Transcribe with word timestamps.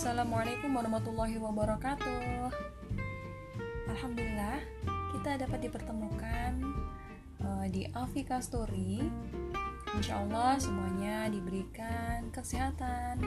Assalamualaikum 0.00 0.72
warahmatullahi 0.72 1.36
wabarakatuh. 1.36 2.48
Alhamdulillah, 3.84 4.56
kita 5.12 5.44
dapat 5.44 5.68
dipertemukan 5.68 6.56
uh, 7.44 7.68
di 7.68 7.84
Afika 7.92 8.40
Story. 8.40 9.04
Insya 9.92 10.24
Allah 10.24 10.56
semuanya 10.56 11.28
diberikan 11.28 12.32
kesehatan, 12.32 13.20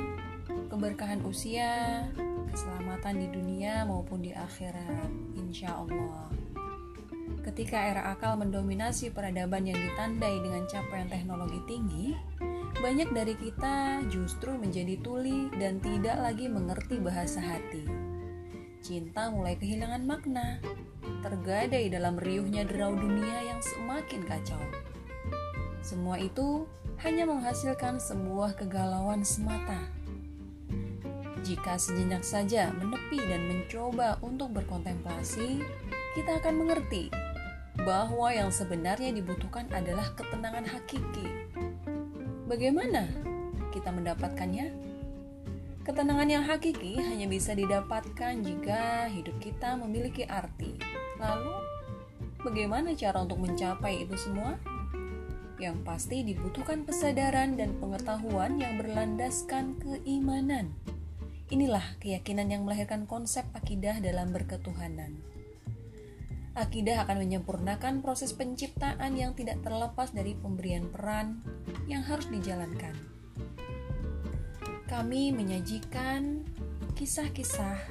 keberkahan 0.74 1.22
usia, 1.30 2.10
keselamatan 2.50 3.22
di 3.22 3.28
dunia 3.30 3.86
maupun 3.86 4.26
di 4.26 4.34
akhirat. 4.34 5.14
Insya 5.38 5.78
Allah. 5.78 6.43
Ketika 7.44 7.76
era 7.76 8.16
akal 8.16 8.40
mendominasi 8.40 9.12
peradaban 9.12 9.68
yang 9.68 9.76
ditandai 9.76 10.40
dengan 10.40 10.64
capaian 10.68 11.12
teknologi 11.12 11.60
tinggi, 11.68 12.16
banyak 12.80 13.12
dari 13.12 13.36
kita 13.36 14.04
justru 14.12 14.56
menjadi 14.56 15.00
tuli 15.00 15.52
dan 15.60 15.80
tidak 15.84 16.20
lagi 16.20 16.48
mengerti 16.48 17.00
bahasa 17.00 17.40
hati. 17.44 17.84
Cinta 18.84 19.32
mulai 19.32 19.56
kehilangan 19.56 20.04
makna, 20.04 20.60
tergadai 21.24 21.88
dalam 21.88 22.20
riuhnya 22.20 22.68
derau 22.68 22.96
dunia 22.96 23.40
yang 23.48 23.60
semakin 23.64 24.22
kacau. 24.28 24.60
Semua 25.84 26.20
itu 26.20 26.68
hanya 27.04 27.28
menghasilkan 27.28 28.00
sebuah 28.00 28.56
kegalauan 28.56 29.24
semata. 29.24 29.80
Jika 31.44 31.76
sejenak 31.76 32.24
saja 32.24 32.72
menepi 32.72 33.20
dan 33.20 33.52
mencoba 33.52 34.16
untuk 34.24 34.56
berkontemplasi, 34.56 35.60
kita 36.14 36.40
akan 36.40 36.66
mengerti 36.66 37.10
bahwa 37.84 38.30
yang 38.30 38.54
sebenarnya 38.54 39.10
dibutuhkan 39.12 39.66
adalah 39.74 40.14
ketenangan 40.14 40.70
hakiki 40.70 41.44
Bagaimana 42.54 43.10
kita 43.74 43.90
mendapatkannya? 43.90 44.70
Ketenangan 45.82 46.30
yang 46.30 46.46
hakiki 46.46 47.02
hanya 47.02 47.26
bisa 47.26 47.58
didapatkan 47.58 48.46
jika 48.46 49.10
hidup 49.10 49.42
kita 49.42 49.74
memiliki 49.74 50.22
arti. 50.30 50.78
Lalu, 51.18 51.56
bagaimana 52.46 52.94
cara 52.94 53.26
untuk 53.26 53.42
mencapai 53.42 54.06
itu 54.06 54.14
semua? 54.22 54.62
Yang 55.58 55.82
pasti 55.82 56.22
dibutuhkan 56.22 56.86
kesadaran 56.86 57.58
dan 57.58 57.74
pengetahuan 57.82 58.62
yang 58.62 58.78
berlandaskan 58.78 59.80
keimanan. 59.82 60.78
Inilah 61.50 61.98
keyakinan 62.04 62.54
yang 62.54 62.70
melahirkan 62.70 63.10
konsep 63.10 63.50
akidah 63.58 63.98
dalam 63.98 64.30
berketuhanan. 64.30 65.33
Akidah 66.54 67.10
akan 67.10 67.26
menyempurnakan 67.26 68.06
proses 68.06 68.30
penciptaan 68.38 69.18
yang 69.18 69.34
tidak 69.34 69.66
terlepas 69.66 70.14
dari 70.14 70.38
pemberian 70.38 70.86
peran 70.94 71.42
yang 71.90 72.06
harus 72.06 72.30
dijalankan. 72.30 72.94
Kami 74.86 75.34
menyajikan 75.34 76.46
kisah-kisah 76.94 77.90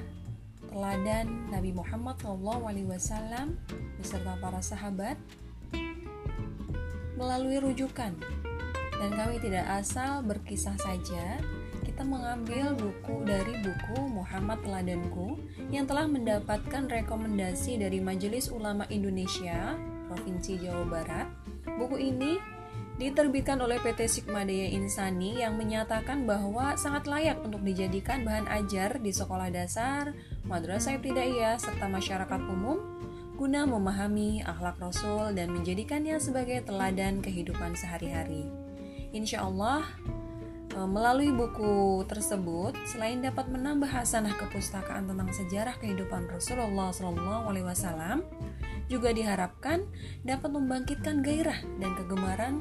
teladan 0.70 1.50
Nabi 1.50 1.74
Muhammad 1.74 2.22
SAW 2.22 3.58
beserta 3.98 4.38
para 4.38 4.62
sahabat 4.62 5.18
melalui 7.18 7.58
rujukan 7.58 8.14
dan 9.02 9.10
kami 9.18 9.42
tidak 9.42 9.66
asal 9.82 10.22
berkisah 10.22 10.78
saja 10.78 11.42
kita 12.02 12.18
mengambil 12.18 12.74
buku 12.74 13.22
dari 13.22 13.62
buku 13.62 14.10
Muhammad 14.10 14.58
Teladanku 14.66 15.38
yang 15.70 15.86
telah 15.86 16.10
mendapatkan 16.10 16.90
rekomendasi 16.90 17.78
dari 17.78 18.02
Majelis 18.02 18.50
Ulama 18.50 18.90
Indonesia 18.90 19.78
Provinsi 20.10 20.58
Jawa 20.58 20.82
Barat. 20.82 21.30
Buku 21.62 22.02
ini 22.02 22.42
diterbitkan 22.98 23.62
oleh 23.62 23.78
PT 23.78 24.10
Sigmadaya 24.10 24.74
Insani 24.74 25.46
yang 25.46 25.54
menyatakan 25.54 26.26
bahwa 26.26 26.74
sangat 26.74 27.06
layak 27.06 27.38
untuk 27.38 27.62
dijadikan 27.62 28.26
bahan 28.26 28.50
ajar 28.50 28.98
di 28.98 29.14
sekolah 29.14 29.54
dasar, 29.54 30.10
madrasah 30.42 30.98
ibtidaiyah, 30.98 31.62
serta 31.62 31.86
masyarakat 31.86 32.40
umum 32.50 32.82
guna 33.38 33.62
memahami 33.62 34.42
akhlak 34.42 34.74
Rasul 34.82 35.38
dan 35.38 35.54
menjadikannya 35.54 36.18
sebagai 36.18 36.66
teladan 36.66 37.22
kehidupan 37.22 37.78
sehari-hari. 37.78 38.50
Insya 39.14 39.46
Allah, 39.46 39.86
melalui 40.72 41.28
buku 41.28 42.00
tersebut, 42.08 42.72
selain 42.88 43.20
dapat 43.20 43.48
menambah 43.52 43.88
hasanah 43.88 44.32
kepustakaan 44.40 45.04
tentang 45.04 45.28
sejarah 45.28 45.76
kehidupan 45.76 46.32
Rasulullah 46.32 46.88
SAW, 46.88 48.24
juga 48.88 49.12
diharapkan 49.12 49.84
dapat 50.24 50.48
membangkitkan 50.52 51.20
gairah 51.20 51.60
dan 51.76 51.92
kegemaran 51.96 52.60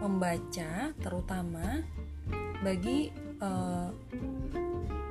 membaca, 0.00 0.96
terutama 0.98 1.84
bagi 2.64 3.12
uh, 3.44 3.92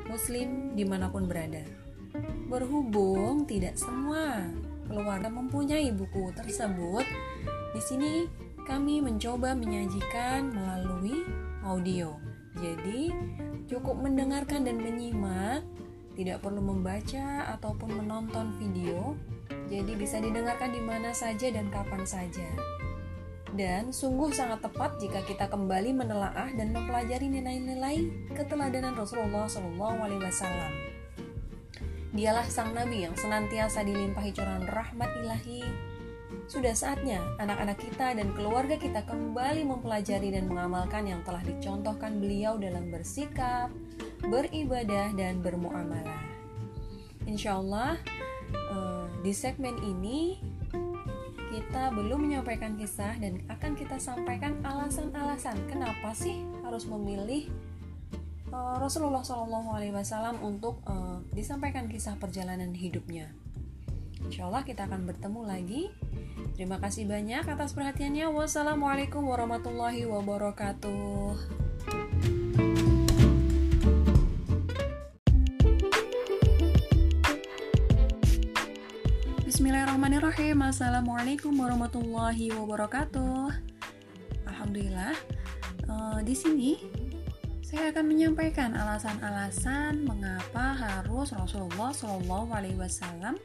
Muslim 0.10 0.74
di 0.74 0.84
mana 0.84 1.08
pun 1.14 1.30
berada. 1.30 1.64
Berhubung 2.52 3.48
tidak 3.48 3.80
semua 3.80 4.44
keluarga 4.90 5.32
mempunyai 5.32 5.94
buku 5.96 6.36
tersebut, 6.36 7.06
di 7.72 7.82
sini 7.82 8.12
kami 8.68 9.00
mencoba 9.00 9.56
menyajikan 9.56 10.52
melalui 10.52 11.24
audio. 11.64 12.31
Jadi, 12.60 13.14
cukup 13.72 13.96
mendengarkan 13.96 14.68
dan 14.68 14.84
menyimak, 14.84 15.64
tidak 16.16 16.44
perlu 16.44 16.60
membaca 16.60 17.48
ataupun 17.56 18.04
menonton 18.04 18.52
video. 18.60 19.16
Jadi 19.72 19.96
bisa 19.96 20.20
didengarkan 20.20 20.76
di 20.76 20.84
mana 20.84 21.16
saja 21.16 21.48
dan 21.48 21.72
kapan 21.72 22.04
saja. 22.04 22.48
Dan 23.52 23.92
sungguh 23.92 24.32
sangat 24.32 24.64
tepat 24.64 25.00
jika 25.00 25.24
kita 25.28 25.48
kembali 25.52 25.92
menelaah 25.92 26.52
dan 26.56 26.72
mempelajari 26.72 27.28
nilai-nilai 27.28 28.32
keteladanan 28.36 28.96
Rasulullah 28.96 29.48
SAW. 29.48 30.72
Dialah 32.12 32.48
sang 32.52 32.76
nabi 32.76 33.08
yang 33.08 33.16
senantiasa 33.16 33.88
dilimpahi 33.88 34.36
curahan 34.36 34.68
rahmat 34.68 35.10
ilahi 35.24 35.91
sudah 36.52 36.76
saatnya 36.76 37.24
anak-anak 37.40 37.80
kita 37.80 38.12
dan 38.12 38.36
keluarga 38.36 38.76
kita 38.76 39.08
kembali 39.08 39.64
mempelajari 39.64 40.36
dan 40.36 40.52
mengamalkan 40.52 41.08
yang 41.08 41.24
telah 41.24 41.40
dicontohkan 41.48 42.20
beliau 42.20 42.60
dalam 42.60 42.92
bersikap, 42.92 43.72
beribadah, 44.26 45.16
dan 45.16 45.40
bermuamalah. 45.40 46.22
Insya 47.24 47.56
Allah, 47.56 47.96
eh, 48.52 49.06
di 49.24 49.32
segmen 49.32 49.80
ini 49.80 50.40
kita 51.52 51.92
belum 51.92 52.32
menyampaikan 52.32 52.80
kisah 52.80 53.20
dan 53.20 53.44
akan 53.52 53.76
kita 53.76 54.00
sampaikan 54.00 54.60
alasan-alasan 54.64 55.60
kenapa 55.68 56.16
sih 56.16 56.44
harus 56.64 56.88
memilih 56.88 57.48
eh, 58.52 58.76
Rasulullah 58.80 59.24
SAW 59.24 60.36
untuk 60.44 60.84
eh, 60.84 61.18
disampaikan 61.32 61.88
kisah 61.88 62.20
perjalanan 62.20 62.76
hidupnya. 62.76 63.41
Insya 64.26 64.50
Allah 64.50 64.62
kita 64.66 64.86
akan 64.86 65.08
bertemu 65.10 65.42
lagi 65.46 65.84
Terima 66.62 66.78
kasih 66.78 67.10
banyak 67.10 67.42
atas 67.48 67.74
perhatiannya. 67.74 68.30
Wassalamualaikum 68.30 69.26
warahmatullahi 69.26 70.06
wabarakatuh. 70.06 71.34
Bismillahirrahmanirrahim. 79.42 80.58
Assalamualaikum 80.62 81.56
warahmatullahi 81.56 82.54
wabarakatuh. 82.54 83.50
Alhamdulillah. 84.46 85.18
Uh, 85.90 86.20
di 86.22 86.38
sini 86.38 86.78
saya 87.66 87.90
akan 87.90 88.06
menyampaikan 88.06 88.78
alasan-alasan 88.78 90.04
mengapa 90.04 90.78
harus 90.78 91.34
Rasulullah 91.34 91.90
Wasallam 92.78 93.40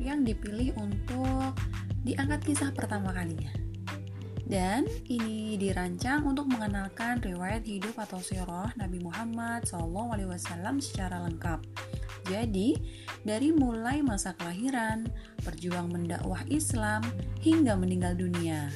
yang 0.00 0.24
dipilih 0.24 0.72
untuk 0.80 1.54
diangkat 2.02 2.40
kisah 2.42 2.72
pertama 2.72 3.12
kalinya. 3.12 3.52
Dan 4.50 4.82
ini 5.06 5.54
dirancang 5.54 6.26
untuk 6.26 6.50
mengenalkan 6.50 7.22
riwayat 7.22 7.62
hidup 7.62 7.94
atau 8.02 8.18
sirah 8.18 8.74
Nabi 8.74 8.98
Muhammad 8.98 9.62
SAW 9.62 10.18
secara 10.82 11.22
lengkap. 11.22 11.62
Jadi, 12.26 12.74
dari 13.22 13.54
mulai 13.54 14.02
masa 14.02 14.34
kelahiran, 14.34 15.06
perjuang 15.46 15.94
mendakwah 15.94 16.42
Islam, 16.50 17.06
hingga 17.38 17.78
meninggal 17.78 18.18
dunia. 18.18 18.74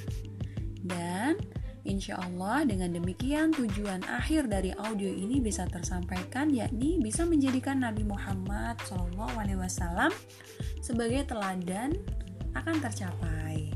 Dan 0.79 1.43
insya 1.85 2.17
Allah 2.17 2.65
dengan 2.65 2.97
demikian 2.97 3.53
tujuan 3.53 4.05
akhir 4.09 4.49
dari 4.49 4.73
audio 4.73 5.09
ini 5.09 5.39
bisa 5.39 5.69
tersampaikan 5.69 6.49
yakni 6.49 6.97
bisa 6.99 7.29
menjadikan 7.29 7.85
Nabi 7.85 8.03
Muhammad 8.09 8.81
SAW 8.89 10.09
sebagai 10.81 11.29
teladan 11.29 11.93
akan 12.57 12.77
tercapai. 12.81 13.71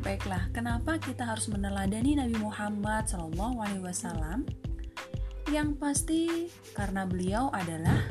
Baiklah, 0.00 0.48
kenapa 0.56 0.96
kita 0.96 1.28
harus 1.28 1.52
meneladani 1.52 2.16
Nabi 2.16 2.40
Muhammad 2.40 3.04
SAW? 3.04 4.48
Yang 5.50 5.68
pasti 5.76 6.22
karena 6.72 7.04
beliau 7.04 7.52
adalah 7.52 8.08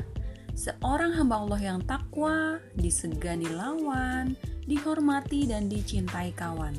seorang 0.54 1.16
hamba 1.18 1.42
Allah 1.42 1.60
yang 1.74 1.80
takwa, 1.82 2.62
disegani 2.78 3.48
lawan, 3.50 4.38
dihormati 4.70 5.50
dan 5.50 5.66
dicintai 5.66 6.30
kawan. 6.36 6.76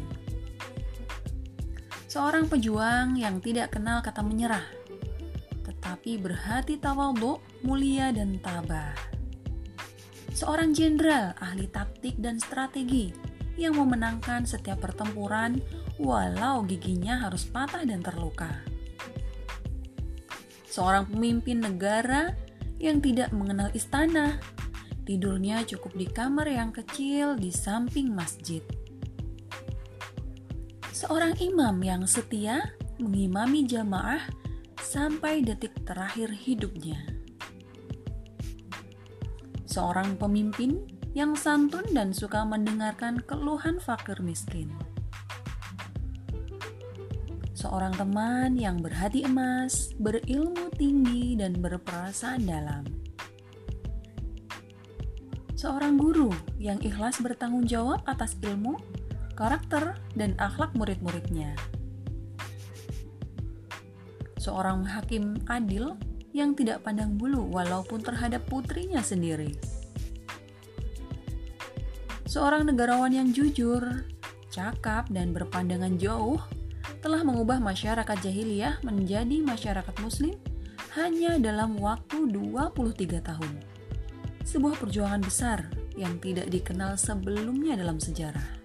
Seorang 2.12 2.52
pejuang 2.52 3.16
yang 3.16 3.40
tidak 3.40 3.80
kenal 3.80 4.04
kata 4.04 4.20
menyerah, 4.20 4.68
tetapi 5.64 6.20
berhati 6.20 6.76
tawadhu, 6.76 7.40
mulia 7.64 8.12
dan 8.12 8.36
tabah. 8.44 8.92
Seorang 10.36 10.76
jenderal 10.76 11.32
ahli 11.40 11.72
taktik 11.72 12.20
dan 12.20 12.36
strategi 12.36 13.16
yang 13.56 13.80
memenangkan 13.80 14.44
setiap 14.44 14.84
pertempuran 14.84 15.64
walau 16.04 16.68
giginya 16.68 17.16
harus 17.24 17.48
patah 17.48 17.88
dan 17.88 18.04
terluka. 18.04 18.60
Seorang 20.68 21.08
pemimpin 21.08 21.64
negara 21.64 22.36
yang 22.76 23.00
tidak 23.00 23.32
mengenal 23.32 23.72
istana, 23.72 24.36
tidurnya 25.08 25.64
cukup 25.64 25.96
di 25.96 26.12
kamar 26.12 26.52
yang 26.52 26.76
kecil 26.76 27.40
di 27.40 27.56
samping 27.56 28.12
masjid. 28.12 28.81
Seorang 31.02 31.34
imam 31.42 31.82
yang 31.82 32.06
setia 32.06 32.62
mengimami 33.02 33.66
jamaah 33.66 34.22
sampai 34.78 35.42
detik 35.42 35.74
terakhir 35.82 36.30
hidupnya. 36.30 37.02
Seorang 39.66 40.14
pemimpin 40.22 40.86
yang 41.18 41.34
santun 41.34 41.90
dan 41.90 42.14
suka 42.14 42.46
mendengarkan 42.46 43.18
keluhan 43.26 43.82
fakir 43.82 44.22
miskin. 44.22 44.70
Seorang 47.58 47.98
teman 47.98 48.54
yang 48.54 48.78
berhati 48.86 49.26
emas, 49.26 49.98
berilmu 49.98 50.70
tinggi, 50.78 51.34
dan 51.34 51.58
berperasaan 51.58 52.46
dalam. 52.46 52.86
Seorang 55.58 55.98
guru 55.98 56.30
yang 56.62 56.78
ikhlas 56.86 57.18
bertanggung 57.26 57.66
jawab 57.66 58.06
atas 58.06 58.38
ilmu, 58.46 58.78
karakter, 59.42 59.98
dan 60.14 60.38
akhlak 60.38 60.70
murid-muridnya 60.78 61.58
seorang 64.42 64.82
hakim 64.90 65.38
adil 65.46 65.94
yang 66.34 66.58
tidak 66.58 66.82
pandang 66.82 67.14
bulu 67.14 67.46
walaupun 67.54 68.02
terhadap 68.02 68.42
putrinya 68.50 69.06
sendiri. 69.06 69.54
Seorang 72.26 72.66
negarawan 72.66 73.14
yang 73.14 73.30
jujur, 73.30 74.08
cakap, 74.50 75.12
dan 75.14 75.36
berpandangan 75.36 76.00
jauh 76.02 76.42
telah 77.06 77.22
mengubah 77.22 77.62
masyarakat 77.62 78.18
jahiliyah 78.24 78.82
menjadi 78.82 79.44
masyarakat 79.46 79.96
muslim 80.02 80.34
hanya 80.98 81.38
dalam 81.38 81.78
waktu 81.78 82.32
23 82.32 83.22
tahun. 83.22 83.54
Sebuah 84.42 84.80
perjuangan 84.80 85.22
besar 85.22 85.70
yang 85.94 86.18
tidak 86.24 86.50
dikenal 86.50 86.96
sebelumnya 86.96 87.76
dalam 87.78 88.00
sejarah 88.00 88.61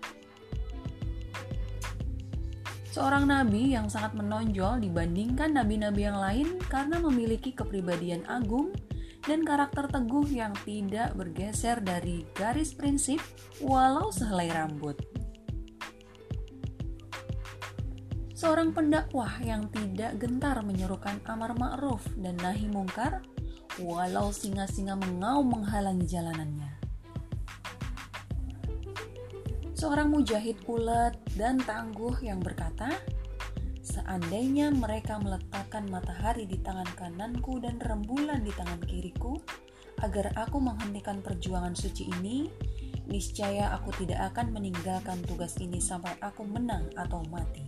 seorang 2.97 3.29
nabi 3.29 3.77
yang 3.77 3.93
sangat 3.93 4.17
menonjol 4.17 4.81
dibandingkan 4.81 5.53
nabi-nabi 5.53 6.09
yang 6.09 6.17
lain 6.17 6.57
karena 6.73 6.97
memiliki 6.97 7.53
kepribadian 7.53 8.25
agung 8.25 8.73
dan 9.29 9.45
karakter 9.45 9.85
teguh 9.85 10.25
yang 10.33 10.57
tidak 10.65 11.13
bergeser 11.13 11.77
dari 11.85 12.25
garis 12.33 12.73
prinsip 12.73 13.21
walau 13.61 14.09
sehelai 14.09 14.49
rambut. 14.49 14.97
Seorang 18.33 18.73
pendakwah 18.73 19.45
yang 19.45 19.69
tidak 19.69 20.17
gentar 20.17 20.65
menyerukan 20.65 21.21
amar 21.29 21.53
ma'ruf 21.53 22.01
dan 22.17 22.41
nahi 22.41 22.65
mungkar 22.65 23.21
walau 23.77 24.33
singa-singa 24.33 24.97
mengaum 24.97 25.53
menghalangi 25.53 26.09
jalanannya 26.09 26.76
seorang 29.77 30.09
mujahid 30.09 30.57
ulet 30.65 31.13
dan 31.37 31.61
tangguh 31.61 32.17
yang 32.25 32.41
berkata, 32.41 32.97
Seandainya 33.87 34.75
mereka 34.75 35.15
meletakkan 35.23 35.87
matahari 35.87 36.43
di 36.43 36.59
tangan 36.59 36.91
kananku 36.99 37.63
dan 37.63 37.79
rembulan 37.79 38.43
di 38.43 38.51
tangan 38.51 38.83
kiriku, 38.83 39.39
agar 40.03 40.35
aku 40.35 40.59
menghentikan 40.59 41.23
perjuangan 41.23 41.71
suci 41.79 42.11
ini, 42.19 42.51
niscaya 43.07 43.71
aku 43.79 43.95
tidak 44.03 44.35
akan 44.35 44.51
meninggalkan 44.59 45.23
tugas 45.23 45.55
ini 45.63 45.79
sampai 45.79 46.19
aku 46.19 46.43
menang 46.43 46.91
atau 46.99 47.23
mati. 47.31 47.63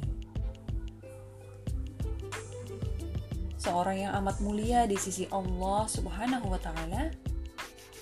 Seorang 3.62 4.10
yang 4.10 4.12
amat 4.18 4.42
mulia 4.42 4.90
di 4.90 4.98
sisi 4.98 5.22
Allah 5.30 5.86
Subhanahu 5.86 6.50
wa 6.50 6.58
Ta'ala, 6.58 7.14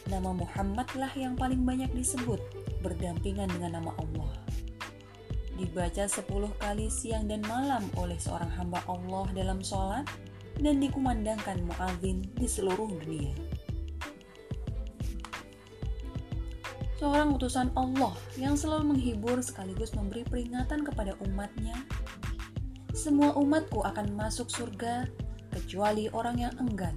nama 0.08 0.30
Muhammadlah 0.32 1.12
yang 1.20 1.36
paling 1.36 1.68
banyak 1.68 1.92
disebut 1.92 2.40
berdampingan 2.86 3.50
dengan 3.50 3.82
nama 3.82 3.90
Allah. 3.98 4.30
Dibaca 5.58 6.04
10 6.06 6.22
kali 6.62 6.86
siang 6.86 7.26
dan 7.26 7.42
malam 7.50 7.82
oleh 7.98 8.14
seorang 8.20 8.52
hamba 8.54 8.78
Allah 8.86 9.26
dalam 9.34 9.58
sholat 9.64 10.06
dan 10.62 10.78
dikumandangkan 10.78 11.66
muadzin 11.66 12.22
di 12.38 12.46
seluruh 12.46 12.86
dunia. 13.02 13.34
Seorang 16.96 17.36
utusan 17.36 17.68
Allah 17.76 18.16
yang 18.40 18.56
selalu 18.56 18.96
menghibur 18.96 19.36
sekaligus 19.44 19.92
memberi 19.92 20.24
peringatan 20.24 20.80
kepada 20.80 21.12
umatnya. 21.28 21.76
Semua 22.96 23.36
umatku 23.36 23.84
akan 23.84 24.16
masuk 24.16 24.48
surga 24.48 25.04
kecuali 25.52 26.08
orang 26.16 26.48
yang 26.48 26.54
enggan. 26.56 26.96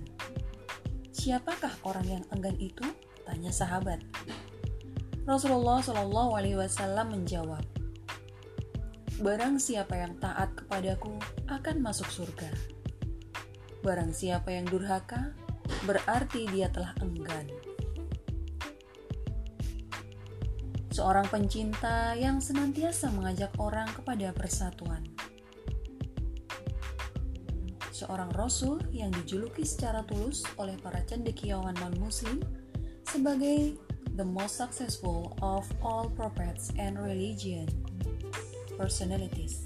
Siapakah 1.12 1.76
orang 1.84 2.08
yang 2.08 2.24
enggan 2.32 2.56
itu? 2.64 2.88
Tanya 3.28 3.52
sahabat. 3.52 4.00
Rasulullah 5.30 5.78
Shallallahu 5.78 6.42
Alaihi 6.42 6.58
Wasallam 6.58 7.14
menjawab, 7.14 7.62
Barang 9.22 9.62
siapa 9.62 9.94
yang 9.94 10.18
taat 10.18 10.58
kepadaku 10.58 11.22
akan 11.46 11.86
masuk 11.86 12.10
surga. 12.10 12.50
Barang 13.86 14.10
siapa 14.10 14.50
yang 14.50 14.66
durhaka, 14.66 15.38
berarti 15.86 16.50
dia 16.50 16.74
telah 16.74 16.98
enggan. 17.06 17.46
Seorang 20.90 21.30
pencinta 21.30 22.18
yang 22.18 22.42
senantiasa 22.42 23.14
mengajak 23.14 23.54
orang 23.62 23.86
kepada 23.94 24.34
persatuan. 24.34 25.06
Seorang 27.94 28.34
rasul 28.34 28.82
yang 28.90 29.14
dijuluki 29.14 29.62
secara 29.62 30.02
tulus 30.10 30.42
oleh 30.58 30.74
para 30.82 31.06
cendekiawan 31.06 31.78
non-muslim 31.78 32.42
sebagai 33.06 33.89
the 34.20 34.26
most 34.26 34.58
successful 34.58 35.34
of 35.42 35.66
all 35.82 36.10
prophets 36.10 36.74
and 36.78 37.00
religion 37.00 37.66
personalities. 38.78 39.64